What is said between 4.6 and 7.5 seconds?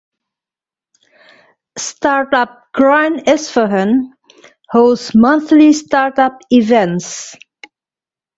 hosts monthly startup events.